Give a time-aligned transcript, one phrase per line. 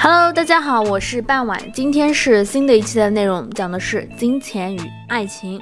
[0.00, 5.60] Hello，大家好，我是半晚，今天是新的一期的内容，讲的是金钱与爱情。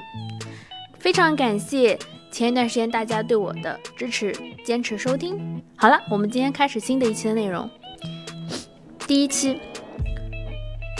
[0.97, 1.97] 非常感谢
[2.31, 5.61] 前一段时间大家对我的支持，坚持收听。
[5.75, 7.69] 好了，我们今天开始新的一期的内容。
[9.07, 9.59] 第一期，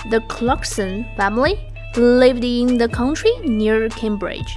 [0.09, 1.57] The Clarkson family
[1.95, 4.53] lived in the country near Cambridge,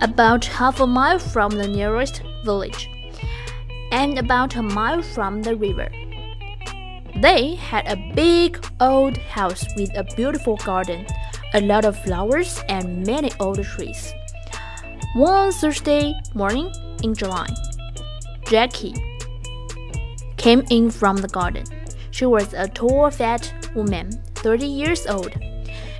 [0.00, 2.86] about half a mile from the nearest village,
[3.90, 5.88] and about a mile from the river.
[7.21, 11.05] They had a big old house with a beautiful garden,
[11.53, 14.13] a lot of flowers, and many old trees.
[15.15, 16.71] One Thursday morning
[17.03, 17.47] in July,
[18.45, 18.95] Jackie
[20.37, 21.65] came in from the garden.
[22.11, 25.35] She was a tall, fat woman, 30 years old.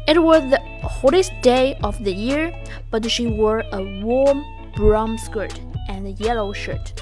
[0.07, 2.53] It was the hottest day of the year,
[2.91, 6.93] but she wore a warm brown skirt and a yellow shirt.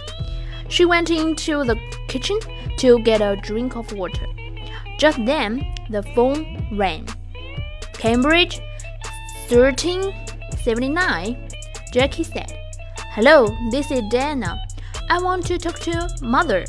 [0.69, 2.37] She went into the kitchen
[2.77, 4.25] to get a drink of water.
[4.97, 7.07] Just then, the phone rang.
[7.93, 8.59] Cambridge,
[9.49, 11.49] 1379,
[11.91, 12.57] Jackie said.
[13.11, 14.57] Hello, this is Diana.
[15.09, 16.65] I want to talk to Mother.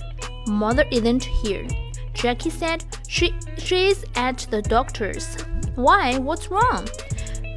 [0.47, 1.67] Mother isn't here.
[2.15, 5.37] Jackie said she she's at the doctor's.
[5.75, 6.19] Why?
[6.19, 6.89] What's wrong?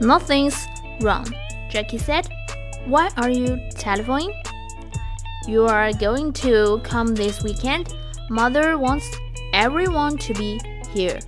[0.01, 0.67] Nothing's
[1.01, 1.25] wrong,
[1.69, 2.27] Jackie said.
[2.85, 4.33] Why are you telephoning?
[5.47, 7.93] You are going to come this weekend?
[8.29, 9.09] Mother wants
[9.53, 10.61] everyone to be
[10.93, 11.19] here.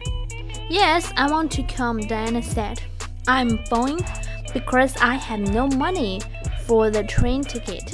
[0.69, 2.81] Yes, I want to come, Diana said.
[3.28, 4.00] I'm phoning
[4.53, 6.22] because I have no money
[6.66, 7.94] for the train ticket.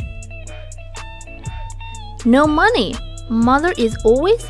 [2.25, 2.95] No money?
[3.30, 4.45] Mother is always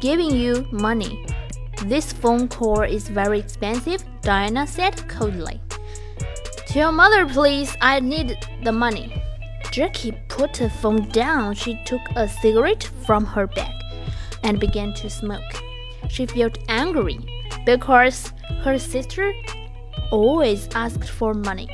[0.00, 1.26] giving you money.
[1.86, 5.60] This phone call is very expensive, Diana said coldly.
[6.66, 9.19] Tell mother, please, I need the money.
[9.70, 11.54] Jackie put the phone down.
[11.54, 13.72] She took a cigarette from her bag
[14.42, 15.52] and began to smoke.
[16.08, 17.18] She felt angry
[17.64, 18.32] because
[18.62, 19.32] her sister
[20.10, 21.68] always asked for money.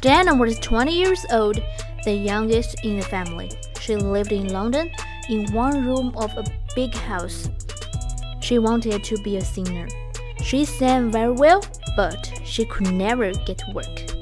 [0.00, 1.60] Diana was 20 years old,
[2.04, 3.50] the youngest in the family.
[3.80, 4.90] She lived in London
[5.28, 6.44] in one room of a
[6.76, 7.48] big house.
[8.40, 9.88] She wanted to be a singer.
[10.42, 11.64] She sang very well,
[11.96, 14.13] but she could never get work.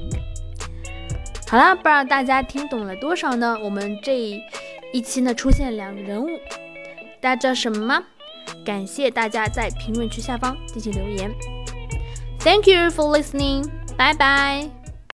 [1.53, 3.55] 好了，不知道大家听懂了多少呢？
[3.61, 4.17] 我们这
[4.91, 6.27] 一期呢出现两个人物，
[7.21, 8.03] 大家知道什么吗？
[8.65, 11.31] 感谢大家在评论区下方进行留言。
[12.39, 13.67] Thank you for listening.
[13.95, 14.82] Bye bye.